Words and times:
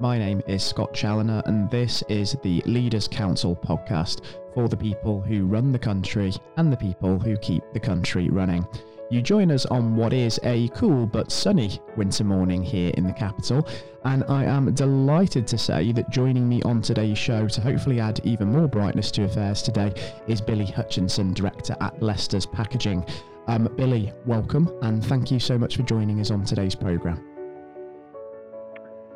My 0.00 0.16
name 0.16 0.42
is 0.46 0.62
Scott 0.62 0.94
Challoner, 0.94 1.42
and 1.46 1.68
this 1.70 2.04
is 2.08 2.36
the 2.44 2.62
Leaders 2.66 3.08
Council 3.08 3.56
podcast 3.56 4.20
for 4.54 4.68
the 4.68 4.76
people 4.76 5.20
who 5.20 5.44
run 5.44 5.72
the 5.72 5.78
country 5.78 6.32
and 6.56 6.72
the 6.72 6.76
people 6.76 7.18
who 7.18 7.36
keep 7.38 7.64
the 7.72 7.80
country 7.80 8.28
running. 8.28 8.64
You 9.10 9.22
join 9.22 9.50
us 9.50 9.66
on 9.66 9.96
what 9.96 10.12
is 10.12 10.38
a 10.44 10.68
cool 10.68 11.04
but 11.04 11.32
sunny 11.32 11.80
winter 11.96 12.22
morning 12.22 12.62
here 12.62 12.92
in 12.96 13.08
the 13.08 13.12
capital, 13.12 13.66
and 14.04 14.22
I 14.28 14.44
am 14.44 14.72
delighted 14.72 15.48
to 15.48 15.58
say 15.58 15.90
that 15.90 16.10
joining 16.10 16.48
me 16.48 16.62
on 16.62 16.80
today's 16.80 17.18
show 17.18 17.48
to 17.48 17.60
hopefully 17.60 17.98
add 17.98 18.20
even 18.22 18.52
more 18.52 18.68
brightness 18.68 19.10
to 19.12 19.24
affairs 19.24 19.62
today 19.62 19.92
is 20.28 20.40
Billy 20.40 20.66
Hutchinson, 20.66 21.34
Director 21.34 21.74
at 21.80 22.00
Lester's 22.00 22.46
Packaging. 22.46 23.04
Um, 23.48 23.68
Billy, 23.74 24.12
welcome, 24.26 24.72
and 24.82 25.04
thank 25.04 25.32
you 25.32 25.40
so 25.40 25.58
much 25.58 25.74
for 25.74 25.82
joining 25.82 26.20
us 26.20 26.30
on 26.30 26.44
today's 26.44 26.76
programme 26.76 27.27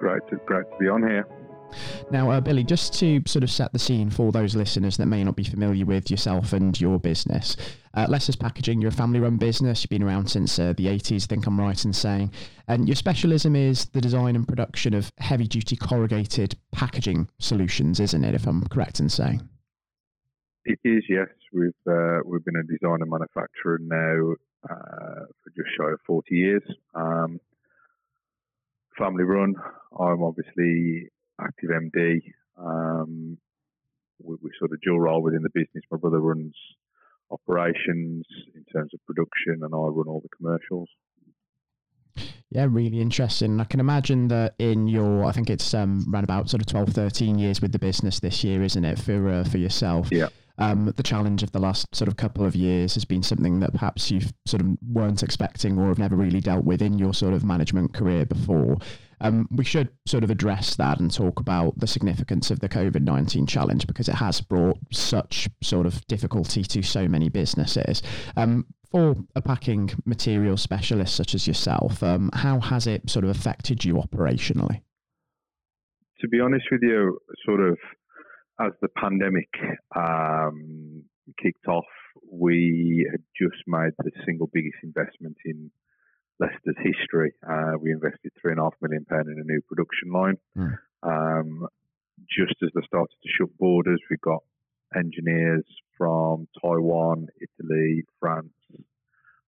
great 0.03 0.27
to, 0.29 0.37
great 0.47 0.65
to 0.69 0.77
be 0.81 0.89
on 0.89 1.01
here. 1.09 1.25
Now, 2.11 2.31
uh, 2.31 2.41
Billy, 2.41 2.65
just 2.65 2.93
to 2.99 3.23
sort 3.25 3.45
of 3.45 3.51
set 3.51 3.73
the 3.73 3.79
scene 3.79 4.11
for 4.11 4.33
those 4.33 4.57
listeners 4.57 4.97
that 4.97 5.07
may 5.07 5.23
not 5.23 5.37
be 5.37 5.45
familiar 5.45 5.87
with 5.87 6.11
yourself 6.11 6.53
and 6.53 6.79
your 6.79 6.99
business, 6.99 7.57
uh, 7.95 8.07
Lester's 8.09 8.37
Packaging, 8.37 8.81
you're 8.81 8.91
a 8.91 8.93
family 8.93 9.21
run 9.21 9.37
business. 9.37 9.83
You've 9.83 9.91
been 9.91 10.03
around 10.03 10.27
since 10.27 10.59
uh, 10.59 10.75
the 10.77 10.87
80s, 10.87 11.25
I 11.25 11.27
think 11.29 11.47
I'm 11.47 11.59
right 11.59 11.83
in 11.85 11.93
saying. 11.93 12.33
And 12.67 12.89
your 12.89 12.97
specialism 12.97 13.55
is 13.55 13.87
the 13.87 14.01
design 14.01 14.35
and 14.35 14.47
production 14.47 14.93
of 14.93 15.13
heavy 15.19 15.47
duty 15.47 15.77
corrugated 15.77 16.57
packaging 16.73 17.29
solutions, 17.39 18.01
isn't 18.01 18.25
it, 18.25 18.35
if 18.35 18.47
I'm 18.47 18.67
correct 18.67 18.99
in 18.99 19.09
saying? 19.09 19.49
It 20.65 20.81
is, 20.85 21.05
yes. 21.09 21.29
We've, 21.53 21.71
uh, 21.89 22.19
we've 22.27 22.45
been 22.45 22.57
a 22.57 22.65
designer 22.65 23.07
manufacturer 23.07 23.79
now 23.81 24.35
uh, 24.69 25.25
for 25.43 25.51
just 25.57 25.71
shy 25.79 25.93
of 25.93 26.01
40 26.07 26.35
years. 26.35 26.63
Um, 26.95 27.41
family 28.99 29.25
run. 29.25 29.55
I'm 29.99 30.23
obviously 30.23 31.09
active 31.41 31.71
MD. 31.71 32.21
Um, 32.59 33.39
we, 34.23 34.37
we, 34.43 34.51
sort 34.59 34.73
of 34.73 34.81
dual 34.83 35.01
role 35.01 35.23
within 35.23 35.43
the 35.43 35.51
business. 35.53 35.85
My 35.91 35.99
brother 35.99 36.21
runs 36.21 36.55
operations 37.31 38.25
in 38.55 38.65
terms 38.73 38.91
of 38.95 39.01
production, 39.07 39.63
and 39.63 39.75
I 39.75 39.79
run 39.79 40.09
all 40.09 40.23
the 40.23 40.29
commercials. 40.37 40.89
Yeah, 42.51 42.67
really 42.69 43.01
interesting. 43.01 43.61
I 43.61 43.65
can 43.65 43.81
imagine 43.81 44.29
that 44.29 44.55
in 44.59 44.87
your, 44.87 45.25
I 45.25 45.33
think 45.33 45.49
it's 45.49 45.73
um, 45.73 46.05
around 46.13 46.25
about 46.25 46.51
sort 46.51 46.61
of 46.61 46.67
12, 46.67 46.91
13 46.91 47.39
years 47.39 47.63
with 47.63 47.73
the 47.73 47.79
business 47.79 48.21
this 48.21 48.45
year, 48.45 48.63
isn't 48.63 48.85
it, 48.85 48.99
for 48.99 49.29
uh, 49.29 49.45
for 49.45 49.57
yourself? 49.57 50.09
Yeah. 50.11 50.29
Um, 50.63 50.93
the 50.95 51.03
challenge 51.03 51.43
of 51.43 51.51
the 51.51 51.59
last 51.59 51.93
sort 51.93 52.07
of 52.07 52.17
couple 52.17 52.45
of 52.45 52.55
years 52.55 52.95
has 52.95 53.05
been 53.05 53.25
something 53.25 53.59
that 53.59 53.73
perhaps 53.73 54.13
you 54.13 54.21
sort 54.47 54.61
of 54.61 54.69
weren't 54.89 55.25
expecting 55.25 55.77
or 55.77 55.89
have 55.89 55.99
never 55.99 56.15
really 56.15 56.41
dealt 56.41 56.65
with 56.65 56.81
in 56.81 57.01
your 57.01 57.13
sort 57.13 57.35
of 57.35 57.45
management 57.45 57.93
career 57.93 58.25
before. 58.25 58.77
Um, 59.21 59.49
we 59.51 59.65
should 59.65 59.89
sort 60.07 60.23
of 60.23 60.31
address 60.31 60.77
that 60.77 61.01
and 61.01 61.13
talk 61.13 61.41
about 61.41 61.77
the 61.81 61.89
significance 61.89 62.53
of 62.53 62.61
the 62.61 62.69
COVID 62.69 63.03
19 63.03 63.45
challenge 63.45 63.89
because 63.89 64.09
it 64.09 64.15
has 64.15 64.41
brought 64.41 64.79
such 64.93 65.49
sort 65.65 65.85
of 65.85 66.07
difficulty 66.07 66.63
to 66.63 66.81
so 66.81 67.09
many 67.09 67.29
businesses. 67.29 68.01
Um, 68.37 68.67
for 68.89 69.17
a 69.35 69.43
packing 69.43 69.91
material 70.05 70.57
specialist 70.57 71.17
such 71.17 71.35
as 71.35 71.49
yourself, 71.49 72.05
um, 72.05 72.31
how 72.35 72.61
has 72.61 72.87
it 72.87 73.11
sort 73.11 73.25
of 73.25 73.31
affected 73.33 73.85
you 73.85 73.95
operationally? 73.95 74.83
To 76.21 76.29
be 76.29 76.39
honest 76.39 76.67
with 76.71 76.83
you, 76.83 77.19
sort 77.45 77.61
of 77.61 77.79
as 78.67 78.73
the 78.81 78.89
pandemic 78.89 79.49
um, 79.97 81.05
kicked 81.43 81.67
off, 81.67 81.85
we 82.31 83.09
had 83.11 83.23
just 83.37 83.63
made 83.67 83.93
the 83.99 84.11
single 84.25 84.49
biggest 84.53 84.77
investment 84.83 85.37
in 85.45 85.71
Lester's 86.39 86.77
history. 86.79 87.33
Uh, 87.49 87.73
we 87.81 87.93
invested 87.93 88.33
three 88.41 88.53
and 88.53 88.61
a 88.61 88.65
half 88.65 88.75
million 88.81 89.05
pound 89.05 89.29
in 89.29 89.39
a 89.39 89.45
new 89.45 89.61
production 89.69 90.13
line. 90.13 90.39
Mm. 90.57 90.79
Um, 91.03 91.67
just 92.29 92.55
as 92.63 92.71
they 92.75 92.87
started 92.87 93.17
to 93.23 93.29
shut 93.37 93.49
borders, 93.59 94.01
we 94.11 94.17
got 94.23 94.43
engineers 94.97 95.65
from 95.97 96.47
Taiwan, 96.61 97.29
Italy, 97.41 98.05
France, 98.21 98.53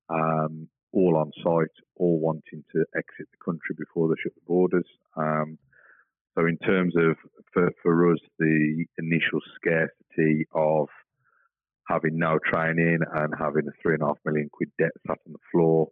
um, 0.08 0.68
all 0.92 1.16
on 1.16 1.30
site, 1.42 1.74
all 1.96 2.18
wanting 2.20 2.64
to 2.72 2.84
exit 2.96 3.28
the 3.30 3.44
country 3.44 3.74
before 3.76 4.08
they 4.08 4.14
shut 4.22 4.34
the 4.34 4.46
borders. 4.46 4.86
Um, 5.16 5.58
so, 6.36 6.46
in 6.46 6.58
terms 6.58 6.94
of 6.96 7.16
for, 7.52 7.70
for 7.82 8.12
us, 8.12 8.18
the 8.38 8.84
initial 8.98 9.40
scarcity 9.56 10.46
of 10.52 10.88
having 11.88 12.18
no 12.18 12.38
training 12.50 12.98
and 13.14 13.34
having 13.38 13.68
a 13.68 13.72
three 13.82 13.94
and 13.94 14.02
a 14.02 14.06
half 14.06 14.18
million 14.24 14.48
quid 14.52 14.70
debt 14.78 14.92
sat 15.06 15.18
on 15.26 15.32
the 15.32 15.38
floor 15.52 15.88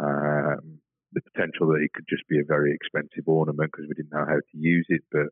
um, 0.00 0.80
the 1.12 1.20
potential 1.32 1.68
that 1.68 1.82
it 1.82 1.92
could 1.92 2.06
just 2.08 2.26
be 2.28 2.38
a 2.38 2.44
very 2.44 2.72
expensive 2.72 3.26
ornament 3.26 3.70
because 3.72 3.88
we 3.88 3.94
didn't 3.94 4.12
know 4.12 4.26
how 4.26 4.36
to 4.36 4.56
use 4.58 4.86
it. 4.88 5.02
But 5.10 5.28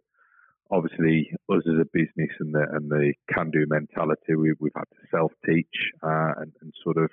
obviously, 0.71 1.31
us 1.49 1.63
as 1.67 1.81
a 1.81 1.89
business 1.93 2.35
and 2.41 2.55
the 2.55 2.67
and 2.73 2.91
the 2.91 3.15
can-do 3.33 3.67
mentality, 3.69 4.35
we, 4.37 4.55
we've 4.61 4.73
had 4.77 4.91
to 4.91 5.09
self-teach 5.11 5.77
uh, 6.03 6.33
and, 6.39 6.53
and 6.61 6.73
sort 6.83 6.99
of 6.99 7.11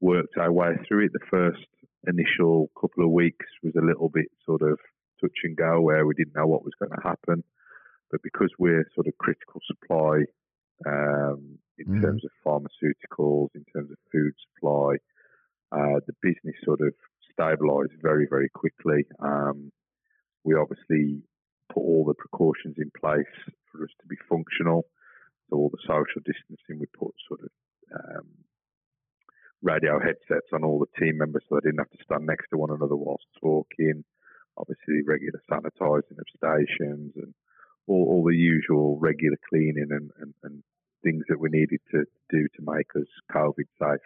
worked 0.00 0.36
our 0.38 0.52
way 0.52 0.72
through 0.88 1.06
it. 1.06 1.12
The 1.12 1.30
first 1.30 1.66
initial 2.06 2.70
couple 2.80 3.04
of 3.04 3.10
weeks 3.10 3.46
was 3.62 3.74
a 3.76 3.84
little 3.84 4.08
bit 4.08 4.26
sort 4.46 4.62
of 4.62 4.78
touch 5.20 5.38
and 5.44 5.56
go, 5.56 5.80
where 5.80 6.06
we 6.06 6.14
didn't 6.14 6.36
know 6.36 6.46
what 6.46 6.64
was 6.64 6.74
going 6.78 6.92
to 6.92 7.08
happen. 7.08 7.44
But 8.10 8.22
because 8.22 8.50
we're 8.58 8.86
sort 8.94 9.06
of 9.06 9.16
critical 9.18 9.60
supply 9.66 10.24
um, 10.86 11.58
in 11.78 11.86
mm. 11.86 12.02
terms 12.02 12.22
of 12.24 12.30
pharmaceuticals, 12.44 13.48
in 13.54 13.64
terms 13.72 13.90
of 13.90 13.96
food 14.12 14.32
supply, 14.54 14.96
uh, 15.72 16.00
the 16.06 16.14
business 16.22 16.56
sort 16.64 16.80
of 16.80 16.92
stabilised 17.30 18.00
very, 18.02 18.26
very 18.28 18.48
quickly. 18.48 19.04
Um, 19.20 19.70
we 20.44 20.54
obviously 20.54 21.22
put 21.72 21.80
all 21.80 22.04
the 22.04 22.14
precautions 22.14 22.76
in 22.78 22.90
place 22.98 23.34
for 23.70 23.84
us 23.84 23.90
to 24.00 24.06
be 24.08 24.16
functional. 24.28 24.86
So 25.48 25.56
all 25.56 25.70
the 25.70 25.82
social 25.86 26.22
distancing, 26.24 26.80
we 26.80 26.86
put 26.98 27.14
sort 27.28 27.40
of 27.40 27.50
um, 27.94 28.26
radio 29.62 29.98
headsets 29.98 30.48
on 30.52 30.64
all 30.64 30.78
the 30.78 30.98
team 30.98 31.18
members 31.18 31.42
so 31.48 31.56
they 31.56 31.68
didn't 31.68 31.78
have 31.78 31.90
to 31.90 32.04
stand 32.04 32.26
next 32.26 32.46
to 32.50 32.58
one 32.58 32.70
another 32.70 32.96
whilst 32.96 33.26
talking. 33.40 34.04
Obviously, 34.56 35.02
regular 35.06 35.40
sanitising 35.50 36.18
of 36.18 36.26
stations 36.36 37.12
and 37.16 37.34
all, 37.86 38.06
all 38.08 38.24
the 38.24 38.36
usual 38.36 38.98
regular 38.98 39.38
cleaning 39.48 39.88
and, 39.90 40.10
and, 40.20 40.34
and 40.42 40.62
things 41.02 41.24
that 41.28 41.40
we 41.40 41.48
needed 41.50 41.80
to 41.90 42.04
do 42.30 42.46
to 42.56 42.62
make 42.62 42.88
us 42.96 43.08
COVID 43.32 43.68
safe. 43.78 44.00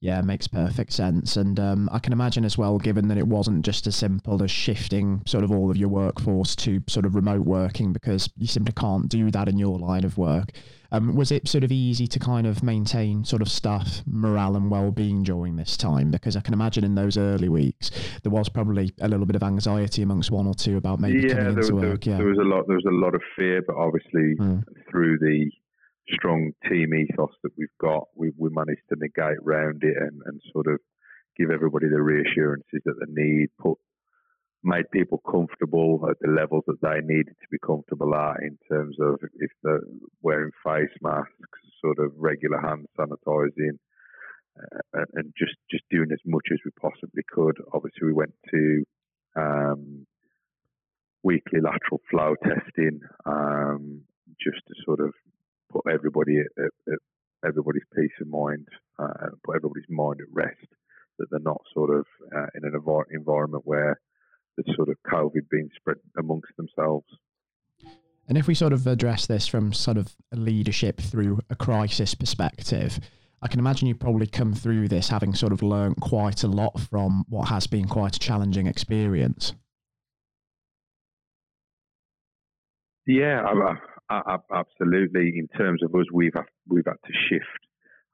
Yeah, 0.00 0.22
makes 0.22 0.48
perfect 0.48 0.94
sense. 0.94 1.36
And 1.36 1.60
um, 1.60 1.88
I 1.92 1.98
can 1.98 2.14
imagine 2.14 2.46
as 2.46 2.56
well, 2.56 2.78
given 2.78 3.08
that 3.08 3.18
it 3.18 3.26
wasn't 3.26 3.66
just 3.66 3.86
as 3.86 3.94
simple 3.94 4.42
as 4.42 4.50
shifting 4.50 5.22
sort 5.26 5.44
of 5.44 5.52
all 5.52 5.70
of 5.70 5.76
your 5.76 5.90
workforce 5.90 6.56
to 6.56 6.82
sort 6.86 7.04
of 7.04 7.14
remote 7.14 7.44
working 7.44 7.92
because 7.92 8.30
you 8.38 8.46
simply 8.46 8.72
can't 8.72 9.10
do 9.10 9.30
that 9.30 9.46
in 9.46 9.58
your 9.58 9.78
line 9.78 10.04
of 10.04 10.16
work. 10.16 10.52
Um, 10.90 11.14
was 11.14 11.30
it 11.30 11.46
sort 11.46 11.64
of 11.64 11.70
easy 11.70 12.06
to 12.06 12.18
kind 12.18 12.46
of 12.46 12.62
maintain 12.62 13.24
sort 13.24 13.42
of 13.42 13.50
staff 13.50 14.02
morale 14.06 14.56
and 14.56 14.70
well-being 14.70 15.22
during 15.22 15.56
this 15.56 15.76
time? 15.76 16.10
Because 16.10 16.34
I 16.34 16.40
can 16.40 16.54
imagine 16.54 16.82
in 16.82 16.94
those 16.94 17.18
early 17.18 17.50
weeks 17.50 17.90
there 18.22 18.32
was 18.32 18.48
probably 18.48 18.92
a 19.02 19.08
little 19.08 19.26
bit 19.26 19.36
of 19.36 19.42
anxiety 19.42 20.00
amongst 20.00 20.30
one 20.30 20.46
or 20.46 20.54
two 20.54 20.78
about 20.78 20.98
maybe 20.98 21.28
yeah, 21.28 21.34
coming 21.34 21.58
into 21.58 21.66
there, 21.66 21.74
work. 21.74 22.04
There, 22.04 22.14
yeah, 22.14 22.18
there 22.18 22.26
was 22.26 22.38
a 22.38 22.48
lot. 22.48 22.66
There 22.66 22.76
was 22.76 22.86
a 22.86 22.94
lot 22.94 23.14
of 23.14 23.20
fear, 23.36 23.62
but 23.62 23.76
obviously 23.76 24.34
mm. 24.40 24.64
through 24.90 25.18
the 25.18 25.50
strong 26.12 26.52
team 26.68 26.94
ethos 26.94 27.34
that 27.42 27.52
we've 27.56 27.68
got, 27.80 28.08
we 28.16 28.32
we 28.36 28.50
managed 28.50 28.82
to 28.88 28.96
negate 28.98 29.38
around 29.44 29.82
it 29.82 29.96
and, 29.96 30.20
and 30.26 30.40
sort 30.52 30.66
of 30.66 30.78
give 31.36 31.50
everybody 31.50 31.88
the 31.88 32.02
reassurances 32.02 32.80
that 32.84 32.94
they 33.00 33.22
need, 33.22 33.48
put 33.58 33.78
made 34.62 34.90
people 34.90 35.22
comfortable 35.30 36.06
at 36.10 36.18
the 36.20 36.30
levels 36.30 36.64
that 36.66 36.80
they 36.82 37.00
needed 37.02 37.34
to 37.40 37.48
be 37.50 37.58
comfortable 37.64 38.14
at 38.14 38.42
in 38.42 38.58
terms 38.70 38.96
of 39.00 39.18
if 39.36 39.50
they're 39.62 39.80
wearing 40.22 40.50
face 40.64 40.94
masks, 41.00 41.32
sort 41.80 41.98
of 41.98 42.12
regular 42.16 42.60
hand 42.60 42.86
sanitizing, 42.98 43.78
uh, 44.94 45.04
and 45.14 45.32
just 45.38 45.56
just 45.70 45.84
doing 45.90 46.10
as 46.12 46.20
much 46.26 46.46
as 46.52 46.58
we 46.64 46.70
possibly 46.80 47.22
could. 47.30 47.56
Obviously, 47.72 48.06
we 48.06 48.12
went 48.12 48.34
to 48.50 48.84
um, 49.36 50.06
weekly 51.22 51.60
lateral 51.60 52.00
flow 52.10 52.34
testing 52.42 53.00
um, 53.24 54.02
just 54.40 54.58
to 54.68 54.74
sort 54.84 55.00
of 55.00 55.14
put 55.70 55.82
everybody 55.92 56.38
at, 56.38 56.64
at, 56.64 56.92
at 56.92 56.98
everybody's 57.46 57.82
peace 57.94 58.12
of 58.20 58.28
mind, 58.28 58.66
uh, 58.98 59.30
put 59.44 59.56
everybody's 59.56 59.88
mind 59.88 60.20
at 60.20 60.26
rest 60.32 60.66
that 61.18 61.26
they're 61.30 61.40
not 61.40 61.60
sort 61.74 61.90
of 61.90 62.06
uh, 62.34 62.46
in 62.54 62.64
an 62.64 62.72
envir- 62.72 63.04
environment 63.12 63.62
where 63.66 64.00
there's 64.56 64.76
sort 64.76 64.88
of 64.88 64.96
COVID 65.06 65.48
being 65.50 65.68
spread 65.76 65.98
amongst 66.18 66.48
themselves. 66.56 67.06
And 68.28 68.38
if 68.38 68.46
we 68.46 68.54
sort 68.54 68.72
of 68.72 68.86
address 68.86 69.26
this 69.26 69.46
from 69.46 69.72
sort 69.72 69.96
of 69.96 70.14
leadership 70.32 71.00
through 71.00 71.40
a 71.50 71.56
crisis 71.56 72.14
perspective, 72.14 73.00
I 73.42 73.48
can 73.48 73.58
imagine 73.58 73.88
you 73.88 73.94
probably 73.94 74.26
come 74.26 74.54
through 74.54 74.88
this 74.88 75.08
having 75.08 75.34
sort 75.34 75.52
of 75.52 75.62
learned 75.62 75.96
quite 75.96 76.42
a 76.44 76.46
lot 76.46 76.78
from 76.78 77.24
what 77.28 77.48
has 77.48 77.66
been 77.66 77.88
quite 77.88 78.16
a 78.16 78.18
challenging 78.18 78.66
experience. 78.66 79.54
Yeah, 83.06 83.42
absolutely. 84.10 85.32
In 85.36 85.48
terms 85.56 85.82
of 85.82 85.94
us, 85.94 86.06
we've 86.12 86.34
had, 86.34 86.44
we've 86.68 86.86
had 86.86 87.00
to 87.04 87.12
shift 87.28 87.44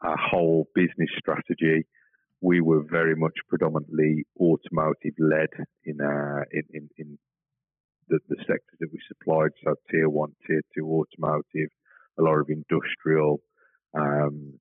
our 0.03 0.17
whole 0.17 0.69
business 0.75 1.11
strategy. 1.19 1.87
We 2.41 2.61
were 2.61 2.83
very 2.83 3.17
much 3.17 3.35
predominantly 3.49 4.27
automotive 4.39 5.15
led 5.19 5.49
in, 5.85 6.01
uh, 6.01 6.45
in, 6.53 6.63
in, 6.73 6.89
in 6.99 7.19
the, 8.09 8.19
the 8.29 8.37
sectors 8.41 8.79
that 8.81 8.89
we 8.93 8.99
supplied, 9.09 9.51
so 9.65 9.75
tier 9.91 10.09
one, 10.09 10.33
tier 10.47 10.61
two 10.77 10.87
automotive, 10.87 11.71
a 12.19 12.23
lot 12.23 12.39
of 12.39 12.49
industrial, 12.49 13.41
um, 13.95 14.59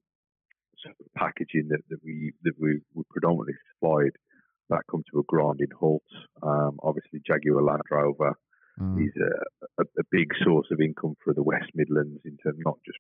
sort 0.82 0.96
of 1.00 1.14
packaging 1.16 1.68
that, 1.70 1.82
that 1.90 2.00
we 2.04 2.32
that 2.44 2.54
we, 2.60 2.80
we 2.94 3.04
predominantly 3.10 3.54
supplied, 3.74 4.12
that 4.70 4.82
come 4.90 5.04
to 5.12 5.20
a 5.20 5.24
grinding 5.28 5.72
halt. 5.78 6.04
Um, 6.42 6.78
obviously, 6.82 7.22
Jaguar 7.26 7.62
Land 7.62 7.84
Rover 7.92 8.34
mm. 8.80 9.06
is 9.06 9.14
a, 9.22 9.32
a, 9.80 9.84
a, 9.84 10.04
big 10.12 10.30
source 10.44 10.68
of 10.72 10.80
income 10.80 11.16
for 11.24 11.34
the 11.34 11.44
West 11.44 11.72
Midlands 11.74 12.22
in 12.26 12.38
terms 12.38 12.60
not 12.64 12.78
just 12.86 12.98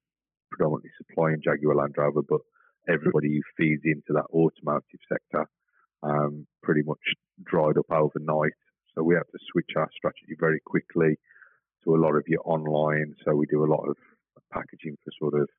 predominantly 0.51 0.91
supplying 0.97 1.41
Jaguar 1.43 1.75
Land 1.75 1.95
Rover, 1.97 2.21
but 2.27 2.41
everybody 2.87 3.29
who 3.35 3.41
feeds 3.57 3.81
into 3.85 4.13
that 4.13 4.29
automotive 4.33 5.01
sector 5.09 5.45
um, 6.03 6.45
pretty 6.63 6.81
much 6.85 7.01
dried 7.43 7.77
up 7.77 7.89
overnight. 7.89 8.53
So 8.93 9.03
we 9.03 9.15
had 9.15 9.27
to 9.31 9.39
switch 9.51 9.71
our 9.75 9.89
strategy 9.95 10.35
very 10.39 10.59
quickly 10.65 11.17
to 11.83 11.95
a 11.95 12.01
lot 12.01 12.15
of 12.15 12.23
your 12.27 12.41
online. 12.45 13.15
So 13.25 13.35
we 13.35 13.45
do 13.47 13.63
a 13.63 13.71
lot 13.71 13.83
of 13.87 13.97
packaging 14.51 14.97
for 15.03 15.11
sort 15.19 15.41
of 15.41 15.49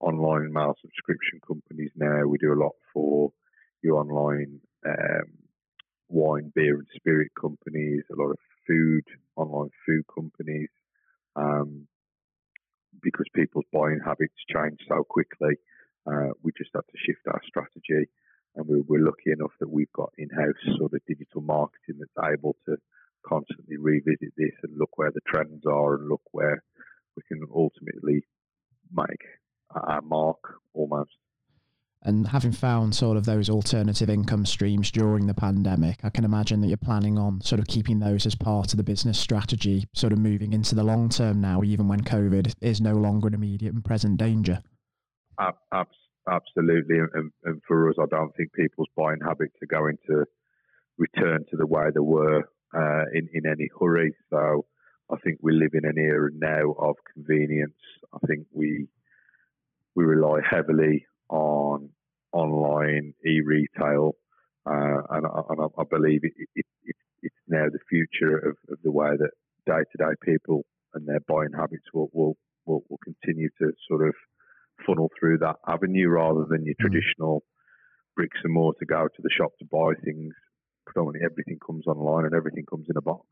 online 0.00 0.52
mail 0.52 0.74
subscription 0.80 1.40
companies 1.46 1.90
now. 1.96 2.26
We 2.26 2.38
do 2.38 2.52
a 2.52 2.62
lot 2.62 2.74
for 2.92 3.30
your 3.82 3.96
online 4.00 4.60
um, 4.86 5.28
wine, 6.08 6.52
beer, 6.54 6.76
and 6.76 6.86
spirit 6.94 7.30
companies, 7.38 8.02
a 8.10 8.20
lot 8.20 8.30
of 8.30 8.38
food, 8.66 9.04
online 9.36 9.70
food 9.86 10.04
companies, 10.12 10.68
um, 11.36 11.86
because 13.02 13.26
people's 13.34 13.64
buying 13.72 14.00
habits 14.04 14.34
change 14.54 14.78
so 14.88 15.04
quickly. 15.04 15.56
Uh, 16.06 16.30
we 16.42 16.52
just 16.56 16.70
have 16.74 16.86
to 16.86 16.98
shift 17.06 17.20
our 17.26 17.40
strategy, 17.46 18.08
and 18.56 18.66
we're, 18.66 18.82
we're 18.86 19.04
lucky 19.04 19.32
enough 19.32 19.52
that 19.58 19.70
we've 19.70 19.92
got 19.92 20.12
in-house 20.18 20.76
sort 20.78 20.92
of 20.92 21.00
digital 21.06 21.40
marketing 21.40 21.96
that's 21.98 22.32
able 22.32 22.56
to 22.66 22.76
constantly 23.26 23.76
revisit 23.78 24.32
this 24.36 24.52
and 24.62 24.78
look 24.78 24.90
where 24.96 25.10
the 25.10 25.20
trends 25.26 25.64
are 25.66 25.94
and 25.94 26.08
look 26.08 26.22
where 26.32 26.62
we 27.16 27.22
can 27.26 27.40
ultimately 27.54 28.22
make 28.92 29.24
our 29.70 30.02
mark. 30.02 30.43
And 32.04 32.26
having 32.28 32.52
found 32.52 32.94
sort 32.94 33.16
of 33.16 33.24
those 33.24 33.48
alternative 33.48 34.10
income 34.10 34.44
streams 34.44 34.90
during 34.90 35.26
the 35.26 35.34
pandemic, 35.34 36.00
I 36.04 36.10
can 36.10 36.24
imagine 36.24 36.60
that 36.60 36.68
you're 36.68 36.76
planning 36.76 37.18
on 37.18 37.40
sort 37.40 37.60
of 37.60 37.66
keeping 37.66 37.98
those 37.98 38.26
as 38.26 38.34
part 38.34 38.72
of 38.72 38.76
the 38.76 38.82
business 38.82 39.18
strategy, 39.18 39.86
sort 39.94 40.12
of 40.12 40.18
moving 40.18 40.52
into 40.52 40.74
the 40.74 40.84
long 40.84 41.08
term 41.08 41.40
now, 41.40 41.62
even 41.62 41.88
when 41.88 42.02
COVID 42.02 42.52
is 42.60 42.80
no 42.80 42.92
longer 42.92 43.28
an 43.28 43.34
immediate 43.34 43.72
and 43.72 43.84
present 43.84 44.18
danger. 44.18 44.60
Absolutely. 46.26 46.98
And, 46.98 47.62
for 47.66 47.88
us, 47.90 47.96
I 47.98 48.06
don't 48.10 48.34
think 48.36 48.52
people's 48.52 48.88
buying 48.96 49.20
habits 49.24 49.54
are 49.62 49.66
going 49.66 49.98
to 50.08 50.24
return 50.98 51.44
to 51.50 51.56
the 51.56 51.66
way 51.66 51.84
they 51.92 52.00
were 52.00 52.44
uh, 52.74 53.04
in, 53.12 53.28
in 53.32 53.46
any 53.46 53.68
hurry. 53.78 54.14
So 54.30 54.64
I 55.10 55.16
think 55.22 55.38
we 55.42 55.52
live 55.52 55.72
in 55.74 55.84
an 55.84 55.98
era 55.98 56.30
now 56.34 56.72
of 56.78 56.96
convenience. 57.12 57.74
I 58.12 58.18
think 58.26 58.46
we 58.52 58.88
we 59.94 60.04
rely 60.04 60.40
heavily 60.48 61.06
on 61.28 61.90
online 62.32 63.14
e-retail, 63.24 64.12
uh, 64.66 65.02
and, 65.10 65.26
and 65.26 65.60
I, 65.60 65.80
I, 65.80 65.84
believe 65.88 66.20
it, 66.24 66.32
it, 66.36 66.66
it, 66.84 66.96
it's 67.22 67.34
now 67.48 67.66
the 67.70 67.78
future 67.88 68.36
of, 68.38 68.56
of 68.70 68.78
the 68.82 68.90
way 68.90 69.10
that 69.16 69.30
day-to-day 69.66 70.14
people 70.22 70.64
and 70.94 71.06
their 71.06 71.20
buying 71.28 71.52
habits 71.56 71.84
will, 71.92 72.08
will, 72.12 72.36
will, 72.66 72.82
will 72.88 72.98
continue 73.04 73.48
to 73.60 73.72
sort 73.88 74.06
of 74.06 74.14
funnel 74.86 75.10
through 75.18 75.38
that 75.38 75.56
avenue 75.68 76.08
rather 76.08 76.44
than 76.48 76.64
your 76.64 76.74
mm. 76.74 76.78
traditional 76.78 77.42
bricks 78.16 78.38
and 78.44 78.52
mortar 78.52 78.84
go 78.84 79.08
to 79.08 79.22
the 79.22 79.30
shop 79.36 79.52
to 79.58 79.64
buy 79.64 79.92
things. 80.04 80.34
Predominantly 80.86 81.24
everything 81.24 81.58
comes 81.64 81.86
online 81.86 82.24
and 82.24 82.34
everything 82.34 82.64
comes 82.68 82.86
in 82.88 82.96
a 82.96 83.02
box. 83.02 83.26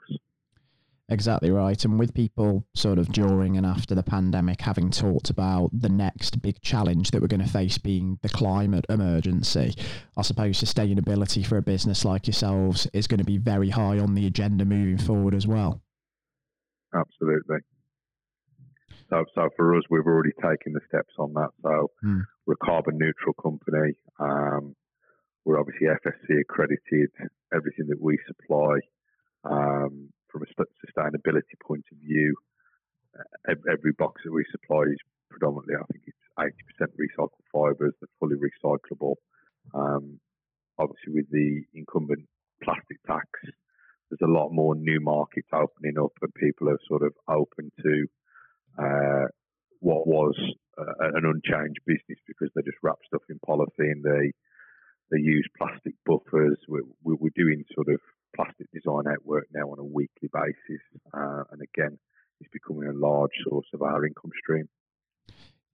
Exactly 1.09 1.51
right. 1.51 1.85
And 1.85 1.99
with 1.99 2.15
people 2.15 2.65
sort 2.75 2.99
of 2.99 3.13
during 3.13 3.57
and 3.57 3.67
after 3.67 3.95
the 3.95 4.03
pandemic 4.03 4.61
having 4.61 4.91
talked 4.91 5.31
about 5.31 5.71
the 5.73 5.89
next 5.89 6.41
big 6.41 6.61
challenge 6.63 7.11
that 7.11 7.21
we're 7.21 7.29
going 7.29 7.45
to 7.45 7.49
face 7.49 7.77
being 7.77 8.19
the 8.23 8.29
climate 8.29 8.87
emergency, 8.89 9.75
I 10.17 10.23
suppose 10.23 10.61
sustainability 10.61 11.45
for 11.45 11.57
a 11.59 11.63
business 11.63 12.05
like 12.05 12.27
yourselves 12.27 12.87
is 12.93 13.07
going 13.07 13.19
to 13.19 13.25
be 13.25 13.37
very 13.37 13.71
high 13.71 13.99
on 13.99 14.15
the 14.15 14.27
agenda 14.27 14.65
moving 14.65 14.99
forward 14.99 15.35
as 15.35 15.47
well. 15.47 15.83
Absolutely. 16.95 17.59
So, 19.11 19.25
so 19.35 19.51
for 19.57 19.77
us, 19.77 19.83
we've 19.91 20.07
already 20.07 20.33
taken 20.41 20.73
the 20.73 20.81
steps 20.89 21.13
on 21.19 21.35
that. 21.35 21.51
So 21.63 21.91
mm. 22.03 22.23
we're 22.47 22.55
a 22.55 22.65
carbon 22.65 22.97
neutral 22.97 23.35
company. 23.35 23.95
Um, 24.19 24.75
we're 25.45 25.61
obviously 25.61 25.89
FSC 25.89 26.41
accredited. 26.41 27.11
Everything 27.55 27.89
that 27.89 28.01
we 28.01 28.19
supply 28.27 28.79
um, 29.45 30.09
from 30.33 30.43
a 30.43 30.65
sustainability 30.87 31.61
point 31.65 31.85
of 31.93 31.99
view, 31.99 32.35
uh, 33.19 33.55
every 33.71 33.93
box 33.93 34.23
that 34.25 34.33
we 34.33 34.45
supply 34.51 34.83
is 34.83 34.99
predominantly, 35.31 35.75
I 35.77 35.85
think 35.93 36.05
it's 36.07 36.17
80% 36.81 36.89
recycled 36.97 37.45
fibres, 37.53 37.95
they're 38.01 38.19
fully 38.19 38.37
recyclable. 38.37 39.17
Um, 39.75 40.19
obviously, 40.79 41.13
with 41.15 41.31
the 41.31 41.63
incumbent 41.75 42.27
plastic 42.63 43.03
tax, 43.07 43.27
there's 44.09 44.29
a 44.29 44.33
lot 44.33 44.51
more 44.51 44.75
new 44.75 45.01
markets 45.01 45.49
opening 45.53 45.99
up, 46.03 46.13
and 46.21 46.35
people 46.35 46.69
are 46.69 46.79
sort 46.89 47.03
of 47.03 47.13
open 47.29 47.71
to 47.83 48.07
uh, 48.79 49.27
what 49.81 50.07
was 50.07 50.35
uh, 50.79 51.09
an 51.17 51.25
unchanged 51.25 51.81
business 51.87 52.19
because 52.27 52.49
they 52.55 52.63
just 52.63 52.79
wrap 52.83 52.99
stuff 53.07 53.23
in 53.29 53.39
polythene. 53.47 54.03
They 54.03 54.33
they 55.11 55.19
use 55.19 55.47
plastic 55.59 55.95
buffers. 56.07 56.57
We're, 56.69 56.83
we're 57.03 57.37
doing 57.37 57.65
sort 57.75 57.89
of 57.89 58.01
plastic 58.37 58.67
design 58.73 59.07
out 59.07 59.25
work 59.25 59.47
now 59.55 59.71
on 59.71 59.79
a 59.79 59.85
weekly 59.85 60.31
basis, 60.33 60.83
uh, 61.15 61.45
and 61.51 61.61
again, 61.63 61.99
it's 62.41 62.51
becoming 62.53 62.89
a 62.89 62.93
large 62.93 63.31
source 63.49 63.67
of 63.73 63.83
our 63.83 64.05
income 64.07 64.31
stream. 64.43 64.69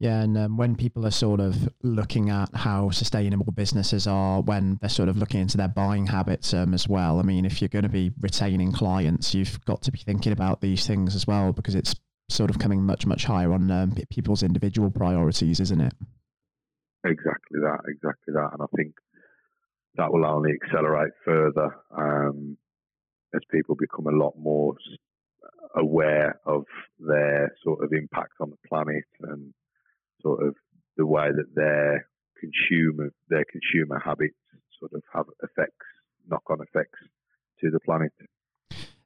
Yeah, 0.01 0.21
and 0.23 0.39
um, 0.39 0.57
when 0.57 0.77
people 0.77 1.05
are 1.07 1.11
sort 1.11 1.41
of 1.41 1.69
looking 1.83 2.31
at 2.31 2.55
how 2.55 2.91
sustainable 2.91 3.51
businesses 3.51 4.07
are, 4.07 4.41
when 4.41 4.79
they're 4.81 4.89
sort 4.89 5.09
of 5.09 5.17
looking 5.17 5.41
into 5.41 5.57
their 5.57 5.67
buying 5.69 6.07
habits 6.07 6.55
um, 6.55 6.73
as 6.73 6.87
well, 6.87 7.19
I 7.19 7.23
mean, 7.23 7.45
if 7.45 7.61
you're 7.61 7.69
going 7.69 7.83
to 7.83 7.89
be 7.89 8.13
retaining 8.21 8.71
clients, 8.71 9.35
you've 9.35 9.65
got 9.65 9.83
to 9.83 9.91
be 9.91 9.99
thinking 9.99 10.33
about 10.33 10.61
these 10.61 10.87
things 10.87 11.17
as 11.17 11.27
well 11.27 11.53
because 11.53 11.75
it's 11.75 11.97
sort 12.29 12.49
of 12.49 12.61
coming 12.61 12.83
much, 12.83 13.07
much 13.07 13.25
higher 13.25 13.53
on 13.53 13.71
um, 13.73 13.97
people's 14.09 14.45
individual 14.45 14.91
priorities, 14.91 15.59
isn't 15.59 15.81
it? 15.81 15.95
Exactly 17.05 17.59
that, 17.61 17.81
exactly 17.89 18.35
that. 18.35 18.51
And 18.53 18.63
I 18.63 18.67
think 18.77 18.95
that 19.99 20.13
will 20.13 20.25
only 20.25 20.53
accelerate 20.53 21.13
further 21.25 21.77
um, 21.97 22.57
as 23.35 23.41
people 23.51 23.75
become 23.75 24.07
a 24.07 24.17
lot 24.17 24.33
more 24.39 24.75
aware 25.77 26.41
of 26.47 26.65
their 26.99 27.53
sort 27.63 27.85
of 27.85 27.93
impact 27.93 28.33
on 28.41 28.51
the 28.51 28.69
planet 28.69 29.05
and 29.23 29.53
sort 30.23 30.47
of 30.47 30.55
the 30.97 31.05
way 31.05 31.29
that 31.37 31.55
their 31.55 32.09
consumer 32.41 33.13
their 33.29 33.45
consumer 33.51 34.01
habits 34.03 34.35
sort 34.79 34.93
of 34.95 35.03
have 35.13 35.27
effects 35.43 35.87
knock 36.31 36.43
on 36.49 36.59
effects 36.61 37.01
to 37.61 37.71
the 37.71 37.81
planet. 37.81 38.13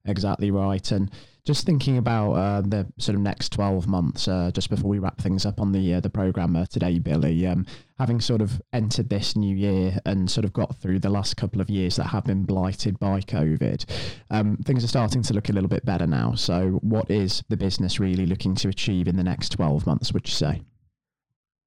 Exactly 0.04 0.50
right. 0.50 0.92
And 0.92 1.10
just 1.44 1.66
thinking 1.66 1.98
about 1.98 2.32
uh, 2.32 2.60
the 2.60 2.86
sort 2.98 3.16
of 3.16 3.20
next 3.20 3.50
12 3.52 3.88
months, 3.88 4.28
uh, 4.28 4.50
just 4.54 4.70
before 4.70 4.88
we 4.88 5.00
wrap 5.00 5.20
things 5.20 5.44
up 5.44 5.60
on 5.60 5.72
the 5.72 5.94
uh, 5.94 6.00
the 6.00 6.10
program 6.10 6.54
uh, 6.54 6.66
today, 6.66 6.98
Billy, 7.00 7.46
um, 7.46 7.66
having 7.98 8.20
sort 8.20 8.40
of 8.40 8.62
entered 8.72 9.08
this 9.08 9.34
new 9.34 9.56
year 9.56 9.98
and 10.06 10.30
sort 10.30 10.44
of 10.44 10.52
got 10.52 10.76
through 10.76 11.00
the 11.00 11.10
last 11.10 11.36
couple 11.36 11.60
of 11.60 11.68
years 11.68 11.96
that 11.96 12.04
have 12.04 12.24
been 12.24 12.44
blighted 12.44 12.98
by 13.00 13.20
COVID, 13.20 13.84
um, 14.30 14.56
things 14.58 14.84
are 14.84 14.88
starting 14.88 15.22
to 15.22 15.34
look 15.34 15.48
a 15.48 15.52
little 15.52 15.68
bit 15.68 15.84
better 15.84 16.06
now. 16.06 16.34
So, 16.34 16.78
what 16.82 17.10
is 17.10 17.42
the 17.48 17.56
business 17.56 17.98
really 17.98 18.26
looking 18.26 18.54
to 18.56 18.68
achieve 18.68 19.08
in 19.08 19.16
the 19.16 19.24
next 19.24 19.50
12 19.50 19.84
months, 19.84 20.12
would 20.12 20.28
you 20.28 20.34
say? 20.34 20.62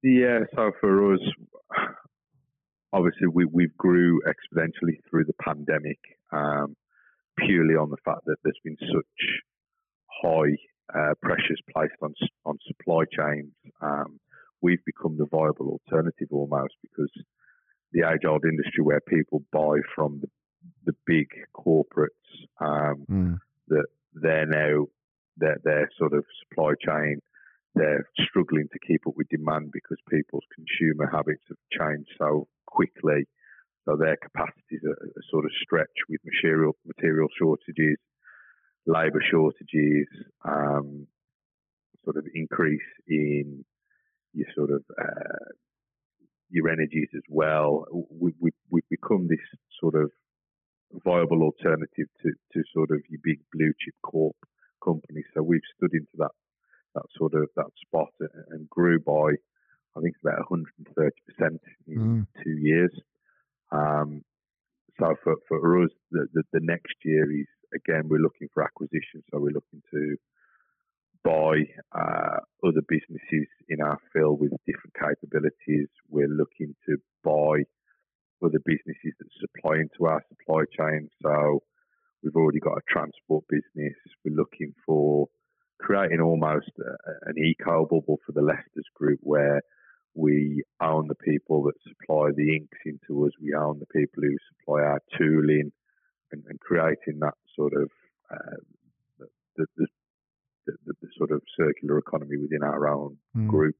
Yeah, 0.01 0.39
so 0.55 0.71
for 0.79 1.15
us, 1.15 1.19
obviously, 2.93 3.27
we, 3.27 3.45
we 3.45 3.67
grew 3.77 4.21
exponentially 4.21 4.99
through 5.09 5.25
the 5.25 5.33
pandemic. 5.43 5.99
Um, 6.31 6.77
purely 7.37 7.75
on 7.75 7.89
the 7.89 7.97
fact 8.05 8.21
that 8.25 8.37
there's 8.43 8.59
been 8.63 8.77
such 8.79 9.41
high 10.21 10.55
uh, 10.93 11.13
pressures 11.21 11.61
placed 11.73 11.95
on 12.01 12.13
on 12.45 12.57
supply 12.67 13.03
chains. 13.11 13.51
Um, 13.81 14.19
we've 14.61 14.83
become 14.85 15.17
the 15.17 15.25
viable 15.25 15.79
alternative 15.79 16.27
almost 16.31 16.75
because 16.81 17.11
age-old 18.25 18.43
industry 18.45 18.83
where 18.83 19.01
people 19.01 19.43
buy 19.51 19.77
from 19.95 20.21
the, 20.21 20.29
the 20.85 20.95
big 21.05 21.27
corporates 21.55 22.09
um, 22.59 23.05
mm. 23.09 23.37
that 23.67 23.85
they're 24.13 24.45
now 24.45 24.85
their 25.37 25.57
their 25.63 25.89
sort 25.97 26.13
of 26.13 26.23
supply 26.41 26.71
chain 26.85 27.19
they're 27.75 28.07
struggling 28.29 28.67
to 28.71 28.79
keep 28.87 29.01
up 29.05 29.13
with 29.17 29.27
demand 29.27 29.69
because 29.73 29.97
people's 30.09 30.45
consumer 30.55 31.09
habits 31.11 31.43
have 31.49 31.57
changed 31.77 32.09
so 32.17 32.47
quickly 32.65 33.27
so 33.85 33.95
their 33.95 34.17
capacities 34.17 34.81
are, 34.83 34.97
are 34.97 35.25
sort 35.29 35.45
of 35.45 35.51
stretched 35.61 36.09
with 36.09 36.19
material 36.25 36.75
material 36.85 37.27
shortages, 37.37 37.97
labour 38.87 39.21
shortages, 39.29 40.07
um, 40.43 41.07
sort 42.03 42.17
of 42.17 42.25
increase 42.33 42.81
in 43.07 43.63
your 44.33 44.47
sort 44.55 44.71
of 44.71 44.83
uh, 44.99 45.53
your 46.49 46.69
energies 46.69 47.09
as 47.15 47.23
well. 47.29 47.85
We, 48.09 48.33
we, 48.39 48.51
we've 48.69 48.89
become 48.89 49.27
this 49.27 49.39
sort 49.79 49.95
of 49.95 50.11
viable 51.03 51.41
alternative 51.41 52.07
to, 52.21 52.31
to 52.53 52.63
sort 52.73 52.91
of 52.91 53.01
your 53.09 53.19
big 53.23 53.39
blue 53.51 53.73
chip 53.79 53.95
corp 54.03 54.35
company. 54.83 55.23
So 55.33 55.41
we've 55.41 55.61
stood 55.77 55.93
into 55.93 56.15
that 56.17 56.31
that 56.93 57.03
sort 57.17 57.33
of 57.33 57.49
that 57.57 57.71
spot 57.85 58.07
and 58.51 58.69
grew 58.69 58.99
by 58.99 59.35
I 59.97 60.01
think 60.01 60.15
it's 60.15 60.23
about 60.23 60.49
130 60.49 61.11
percent 61.27 61.61
in 61.87 61.97
mm. 61.97 62.43
two 62.43 62.57
years. 62.57 62.91
Um, 63.71 64.23
so 64.99 65.13
for, 65.23 65.35
for 65.47 65.83
us, 65.83 65.89
the, 66.11 66.27
the, 66.33 66.43
the 66.53 66.59
next 66.61 66.95
year 67.03 67.29
is 67.31 67.47
again 67.73 68.03
we're 68.07 68.19
looking 68.19 68.47
for 68.53 68.63
acquisition. 68.63 69.23
So 69.31 69.39
we're 69.39 69.57
looking 69.59 69.81
to 69.91 70.15
buy 71.25 71.65
uh, 71.91 72.37
other 72.63 72.85
businesses 72.87 73.49
in 73.67 73.81
our 73.81 73.97
field 74.13 74.39
with 74.39 74.51
different 74.67 74.93
capabilities. 74.93 75.89
We're 76.07 76.29
looking 76.29 76.75
to 76.87 76.97
buy 77.23 77.65
other 78.45 78.61
businesses 78.63 79.13
that 79.17 79.27
supply 79.41 79.81
into 79.81 80.05
our 80.05 80.21
supply 80.29 80.63
chain. 80.77 81.09
So 81.23 81.63
we've 82.23 82.35
already 82.35 82.59
got 82.59 82.77
a 82.77 82.81
transport 82.87 83.43
business. 83.49 83.95
We're 84.23 84.35
looking 84.35 84.73
for 84.85 85.27
creating 85.79 86.21
almost 86.21 86.69
a, 86.79 87.29
an 87.29 87.37
eco 87.43 87.85
bubble 87.85 88.19
for 88.25 88.31
the 88.31 88.41
Lester's 88.41 88.89
group 88.93 89.19
where 89.23 89.61
we 90.13 90.63
own 90.81 91.07
the 91.07 91.15
people 91.15 91.63
that 91.63 91.75
supply 91.87 92.29
the 92.35 92.55
inks 92.55 92.77
into 92.85 93.25
us. 93.25 93.31
We 93.41 93.53
own 93.53 93.79
the 93.79 93.99
people 93.99 94.23
who 94.23 94.37
supply 94.53 94.81
our 94.81 94.99
tooling 95.17 95.71
and, 96.31 96.43
and 96.47 96.59
creating 96.59 97.19
that 97.19 97.33
sort 97.55 97.73
of 97.73 97.89
uh, 98.31 99.25
the, 99.57 99.87
the, 100.85 100.93
the, 101.01 101.07
sort 101.17 101.31
of 101.31 101.41
circular 101.57 101.97
economy 101.97 102.37
within 102.37 102.63
our 102.63 102.87
own 102.87 103.17
mm. 103.35 103.47
group. 103.47 103.75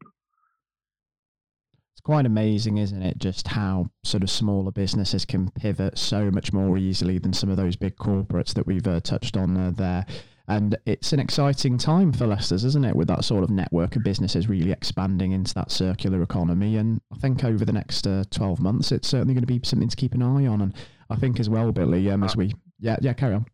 It's 1.94 2.02
quite 2.02 2.26
amazing, 2.26 2.78
isn't 2.78 3.02
it? 3.02 3.18
Just 3.18 3.48
how 3.50 3.90
sort 4.04 4.24
of 4.24 4.30
smaller 4.30 4.72
businesses 4.72 5.26
can 5.26 5.50
pivot 5.52 5.98
so 5.98 6.30
much 6.30 6.52
more 6.52 6.78
easily 6.78 7.18
than 7.18 7.34
some 7.34 7.50
of 7.50 7.58
those 7.58 7.76
big 7.76 7.96
corporates 7.96 8.54
that 8.54 8.68
we've 8.68 8.88
uh, 8.88 9.00
touched 9.00 9.38
on 9.38 9.56
uh, 9.56 9.72
there. 9.72 10.06
And 10.48 10.78
it's 10.86 11.12
an 11.12 11.20
exciting 11.20 11.78
time 11.78 12.14
for 12.14 12.28
Lester's, 12.28 12.64
isn't 12.66 12.86
it, 12.86 12.96
with 12.96 13.08
that 13.08 13.24
sort 13.24 13.44
of 13.44 13.50
network 13.50 13.96
of 13.96 14.04
businesses 14.04 14.48
really 14.48 14.72
expanding 14.72 15.32
into 15.32 15.54
that 15.56 15.72
circular 15.72 16.22
economy. 16.22 16.78
And 16.78 17.02
I 17.12 17.18
think 17.18 17.44
over 17.44 17.66
the 17.66 17.74
next 17.74 18.06
uh, 18.06 18.26
12 18.30 18.60
months, 18.60 18.92
it's 18.92 19.08
certainly 19.08 19.34
going 19.34 19.42
to 19.42 19.48
be 19.48 19.60
something 19.64 19.90
to 19.90 19.96
keep 19.96 20.14
an 20.14 20.22
eye 20.22 20.46
on. 20.46 20.62
And 20.62 20.76
I 21.10 21.16
think 21.16 21.40
as 21.40 21.50
well, 21.50 21.72
Billy, 21.72 22.12
um, 22.12 22.24
as 22.24 22.36
we, 22.36 22.54
yeah, 22.80 22.98
yeah, 23.02 23.14
carry 23.14 23.36
on. 23.36 23.46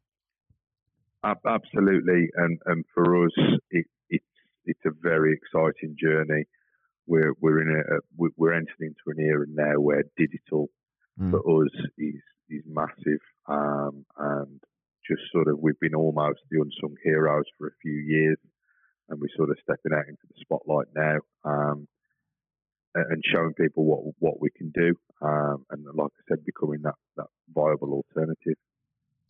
Absolutely. 1.24 2.30
And, 2.36 2.60
and 2.66 2.86
for 2.94 3.26
us, 3.26 3.32
it, 3.70 3.86
it's, 4.10 4.26
it's 4.66 4.86
a 4.86 4.92
very 5.02 5.34
exciting 5.34 5.96
journey. 6.00 6.46
We're, 7.08 7.34
we're 7.40 7.62
in 7.62 7.80
a, 7.80 8.00
we're 8.38 8.54
entering 8.54 8.94
into 8.94 9.18
an 9.18 9.20
era 9.20 9.46
now 9.50 9.80
where 9.80 10.04
digital 10.18 10.70
mm. 11.20 11.32
for 11.32 11.64
us 11.64 11.72
is, 11.98 12.22
is 12.50 12.64
massive. 12.68 13.22
Um, 13.48 14.06
and 14.18 14.62
just 15.08 15.22
sort 15.32 15.48
of 15.48 15.60
we've 15.60 15.80
been 15.80 15.96
almost 15.96 16.40
the 16.50 16.62
unsung 16.62 16.96
heroes 17.04 17.46
for 17.58 17.68
a 17.68 17.80
few 17.82 17.94
years, 17.94 18.38
and 19.10 19.20
we're 19.20 19.36
sort 19.36 19.50
of 19.50 19.58
stepping 19.64 19.94
out 19.94 20.08
into 20.08 20.22
the 20.30 20.36
spotlight 20.40 20.88
now 20.96 21.18
um, 21.44 21.88
and 22.96 23.24
showing 23.32 23.54
people 23.54 23.84
what 23.86 24.02
what 24.20 24.42
we 24.42 24.50
can 24.56 24.72
do, 24.72 24.96
um, 25.22 25.66
and 25.72 25.86
like 25.94 26.12
I 26.20 26.24
said, 26.30 26.46
becoming 26.46 26.82
that 26.84 26.96
that 27.18 27.28
viable 27.54 27.94
alternative. 27.94 28.58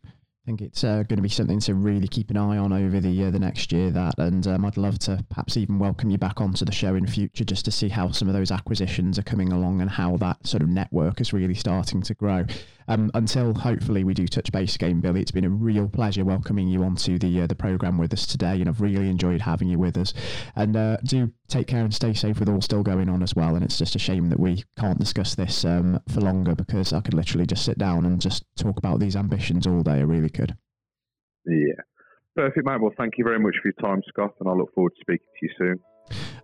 I 0.03 0.09
think 0.51 0.67
it's 0.69 0.83
uh, 0.83 1.03
going 1.03 1.17
to 1.17 1.21
be 1.21 1.29
something 1.29 1.61
to 1.61 1.73
really 1.73 2.07
keep 2.07 2.29
an 2.29 2.35
eye 2.35 2.57
on 2.57 2.73
over 2.73 2.99
the 2.99 3.25
uh, 3.25 3.31
the 3.31 3.39
next 3.39 3.71
year. 3.71 3.89
That, 3.89 4.15
and 4.17 4.45
um, 4.47 4.65
I'd 4.65 4.75
love 4.75 4.99
to 4.99 5.23
perhaps 5.29 5.55
even 5.55 5.79
welcome 5.79 6.09
you 6.09 6.17
back 6.17 6.41
onto 6.41 6.65
the 6.65 6.73
show 6.73 6.95
in 6.95 7.07
future, 7.07 7.45
just 7.45 7.63
to 7.65 7.71
see 7.71 7.87
how 7.87 8.11
some 8.11 8.27
of 8.27 8.33
those 8.33 8.51
acquisitions 8.51 9.17
are 9.17 9.23
coming 9.23 9.53
along 9.53 9.79
and 9.79 9.89
how 9.89 10.17
that 10.17 10.45
sort 10.45 10.61
of 10.61 10.67
network 10.67 11.21
is 11.21 11.31
really 11.31 11.53
starting 11.53 12.01
to 12.01 12.13
grow. 12.13 12.45
Um, 12.91 13.09
until 13.13 13.53
hopefully 13.53 14.03
we 14.03 14.13
do 14.13 14.27
touch 14.27 14.51
base 14.51 14.75
again, 14.75 14.99
Billy. 14.99 15.21
It's 15.21 15.31
been 15.31 15.45
a 15.45 15.49
real 15.49 15.87
pleasure 15.87 16.25
welcoming 16.25 16.67
you 16.67 16.83
onto 16.83 17.17
the 17.17 17.41
uh, 17.41 17.47
the 17.47 17.55
program 17.55 17.97
with 17.97 18.11
us 18.11 18.25
today, 18.25 18.59
and 18.59 18.67
I've 18.67 18.81
really 18.81 19.07
enjoyed 19.07 19.39
having 19.39 19.69
you 19.69 19.79
with 19.79 19.97
us. 19.97 20.13
And 20.57 20.75
uh, 20.75 20.97
do 21.05 21.31
take 21.47 21.67
care 21.67 21.85
and 21.85 21.93
stay 21.93 22.13
safe 22.13 22.37
with 22.37 22.49
all 22.49 22.59
still 22.59 22.83
going 22.83 23.07
on 23.07 23.23
as 23.23 23.33
well. 23.33 23.55
And 23.55 23.63
it's 23.63 23.77
just 23.77 23.95
a 23.95 23.99
shame 23.99 24.27
that 24.29 24.41
we 24.41 24.65
can't 24.77 24.99
discuss 24.99 25.35
this 25.35 25.63
um, 25.63 26.01
for 26.09 26.19
longer 26.19 26.53
because 26.53 26.91
I 26.91 26.99
could 26.99 27.13
literally 27.13 27.45
just 27.45 27.63
sit 27.63 27.77
down 27.77 28.05
and 28.05 28.19
just 28.19 28.43
talk 28.57 28.77
about 28.77 28.99
these 28.99 29.15
ambitions 29.15 29.65
all 29.65 29.83
day. 29.83 29.99
I 29.99 30.01
really 30.01 30.29
could. 30.29 30.57
Yeah. 31.45 31.79
Perfect, 32.35 32.65
mate. 32.65 32.81
Well, 32.81 32.93
thank 32.97 33.13
you 33.17 33.23
very 33.23 33.39
much 33.39 33.55
for 33.61 33.69
your 33.69 33.89
time, 33.89 34.01
Scott, 34.09 34.33
and 34.41 34.49
I 34.49 34.53
look 34.53 34.73
forward 34.73 34.93
to 34.95 35.01
speaking 35.01 35.27
to 35.39 35.45
you 35.45 35.51
soon. 35.57 35.79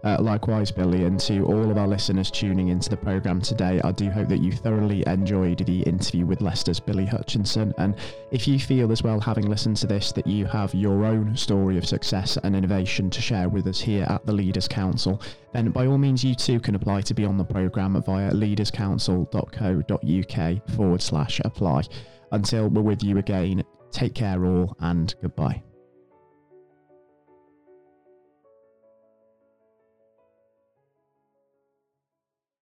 Uh, 0.03 0.17
likewise, 0.19 0.71
Billy, 0.71 1.05
and 1.05 1.19
to 1.21 1.45
all 1.45 1.69
of 1.69 1.77
our 1.77 1.87
listeners 1.87 2.31
tuning 2.31 2.69
into 2.69 2.89
the 2.89 2.97
programme 2.97 3.41
today, 3.41 3.81
I 3.83 3.91
do 3.91 4.09
hope 4.09 4.27
that 4.29 4.41
you 4.41 4.51
thoroughly 4.51 5.03
enjoyed 5.07 5.65
the 5.65 5.81
interview 5.83 6.25
with 6.25 6.41
Lester's 6.41 6.79
Billy 6.79 7.05
Hutchinson. 7.05 7.73
And 7.77 7.95
if 8.31 8.47
you 8.47 8.59
feel 8.59 8.91
as 8.91 9.03
well, 9.03 9.19
having 9.19 9.49
listened 9.49 9.77
to 9.77 9.87
this, 9.87 10.11
that 10.13 10.27
you 10.27 10.45
have 10.45 10.73
your 10.73 11.05
own 11.05 11.35
story 11.35 11.77
of 11.77 11.85
success 11.85 12.37
and 12.43 12.55
innovation 12.55 13.09
to 13.09 13.21
share 13.21 13.49
with 13.49 13.67
us 13.67 13.79
here 13.79 14.05
at 14.09 14.25
the 14.25 14.33
Leaders 14.33 14.67
Council, 14.67 15.21
then 15.53 15.71
by 15.71 15.87
all 15.87 15.97
means, 15.97 16.23
you 16.23 16.35
too 16.35 16.59
can 16.59 16.75
apply 16.75 17.01
to 17.01 17.13
be 17.13 17.25
on 17.25 17.37
the 17.37 17.43
programme 17.43 18.01
via 18.01 18.31
leaderscouncil.co.uk 18.31 20.69
forward 20.75 21.01
slash 21.01 21.41
apply. 21.43 21.83
Until 22.31 22.69
we're 22.69 22.81
with 22.81 23.03
you 23.03 23.17
again, 23.17 23.63
take 23.91 24.13
care 24.13 24.45
all 24.45 24.75
and 24.79 25.13
goodbye. 25.21 25.66